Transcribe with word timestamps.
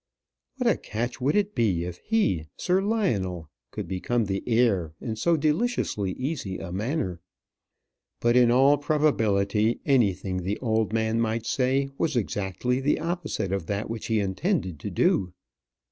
What 0.57 0.67
a 0.67 0.77
catch 0.79 1.21
would 1.21 1.35
it 1.35 1.53
be 1.53 1.83
if 1.83 1.99
he, 1.99 2.47
Sir 2.57 2.81
Lionel, 2.81 3.51
could 3.69 3.87
become 3.87 4.25
the 4.25 4.41
heir 4.47 4.95
in 4.99 5.15
so 5.15 5.37
deliciously 5.37 6.13
easy 6.13 6.57
a 6.57 6.71
manner! 6.71 7.19
But, 8.19 8.35
in 8.35 8.49
all 8.49 8.79
probability, 8.79 9.79
anything 9.85 10.37
the 10.37 10.57
old 10.57 10.91
man 10.91 11.21
might 11.21 11.45
say 11.45 11.87
was 11.99 12.15
exactly 12.15 12.79
the 12.81 12.99
opposite 12.99 13.51
of 13.51 13.67
that 13.67 13.91
which 13.91 14.07
he 14.07 14.19
intended 14.19 14.79
to 14.79 14.89
do. 14.89 15.33